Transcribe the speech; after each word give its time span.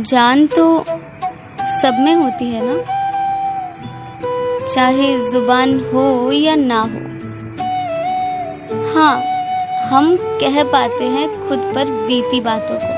जान 0.00 0.46
तो 0.46 0.84
सब 1.66 1.96
में 2.00 2.14
होती 2.14 2.50
है 2.50 2.62
ना? 2.64 2.82
चाहे 4.64 5.18
ज़ुबान 5.18 5.80
हो 5.80 6.32
या 6.32 6.54
ना 6.54 6.80
हो। 6.80 7.00
हाँ 8.94 9.20
हम 9.88 10.16
कह 10.16 10.64
पाते 10.64 11.04
हैं 11.04 11.48
खुद 11.48 11.58
पर 11.58 11.90
बीती 11.90 12.40
बातों 12.40 12.76
को। 12.82 12.92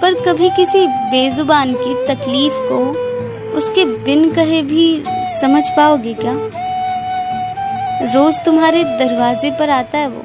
पर 0.00 0.14
कभी 0.26 0.50
किसी 0.50 0.86
बेजुबान 0.86 1.74
की 1.74 2.06
तकलीफ़ 2.06 2.54
को 2.58 3.09
उसके 3.54 3.84
बिन 3.84 4.32
कहे 4.32 4.62
भी 4.62 5.04
समझ 5.40 5.68
पाओगे 5.68 6.14
क्या? 6.14 6.32
रोज 8.14 8.40
तुम्हारे 8.44 8.84
दरवाजे 8.84 9.50
पर 9.50 9.70
आता 9.70 9.98
है 9.98 10.08
वो। 10.08 10.22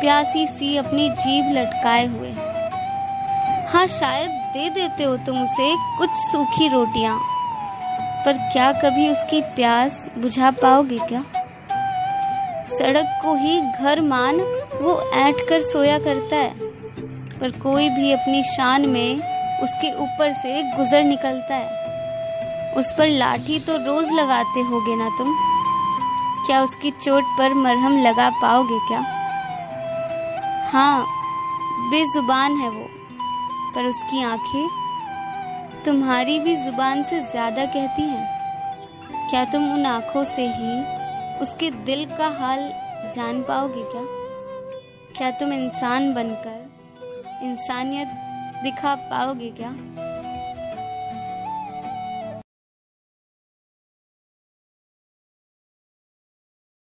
प्यासी 0.00 0.46
सी 0.46 0.76
अपनी 0.76 1.08
जीभ 1.10 1.52
लटकाए 1.52 2.06
हुए। 2.06 2.32
हाँ 3.68 3.86
शायद 3.86 4.30
दे 4.30 4.70
देते 4.70 5.04
हो 5.04 5.16
तुम 5.16 5.44
उसे 5.44 5.74
कुछ 5.98 6.10
सूखी 6.12 6.68
रोटियाँ। 6.68 7.20
पर 8.24 8.32
क्या 8.52 8.72
कभी 8.72 9.08
उसकी 9.08 9.40
प्यास 9.40 10.10
बुझा 10.18 10.50
पाओगे 10.50 10.98
क्या? 10.98 11.24
सड़क 12.64 13.20
को 13.22 13.34
ही 13.34 13.60
घर 13.60 14.00
मान 14.00 14.36
वो 14.82 15.10
ऐठ 15.14 15.34
कर 15.48 15.60
सोया 15.60 15.98
करता 15.98 16.36
है। 16.36 16.54
पर 17.40 17.50
कोई 17.50 17.88
भी 17.88 18.12
अपनी 18.12 18.42
शान 18.42 18.86
में 18.86 19.14
उसके 19.58 19.92
ऊपर 19.92 20.32
से 20.32 20.62
गुजर 20.62 21.02
निकलता 21.04 21.54
है। 21.54 21.85
उस 22.76 22.92
पर 22.98 23.08
लाठी 23.08 23.58
तो 23.58 23.76
रोज 23.76 24.10
लगाते 24.12 24.60
होगे 24.60 24.96
ना 24.96 25.08
तुम? 25.18 25.34
क्या 26.46 26.62
उसकी 26.62 26.90
चोट 26.90 27.24
पर 27.38 27.54
मरहम 27.54 27.96
लगा 27.98 28.28
पाओगे 28.42 28.78
क्या? 28.88 28.98
हाँ 30.72 31.06
बेजुबान 31.90 32.56
है 32.56 32.68
वो, 32.68 32.86
पर 33.74 33.86
उसकी 33.86 34.22
आँखें 34.24 34.84
तुम्हारी 35.84 36.38
भी 36.38 36.56
ज़ुबान 36.56 37.02
से 37.04 37.20
ज़्यादा 37.20 37.64
कहती 37.64 38.02
हैं। 38.02 39.28
क्या 39.30 39.44
तुम 39.44 39.72
उन 39.74 39.86
आँखों 39.86 40.24
से 40.24 40.46
ही 40.48 40.80
उसके 41.42 41.70
दिल 41.86 42.04
का 42.18 42.28
हाल 42.38 42.68
जान 43.14 43.42
पाओगे 43.42 43.82
क्या? 43.92 44.02
क्या 45.16 45.30
तुम 45.30 45.52
इंसान 45.52 46.12
बनकर 46.14 47.44
इंसानियत 47.44 48.08
दिखा 48.64 48.94
पाओगे 49.10 49.50
क्या? 49.50 49.70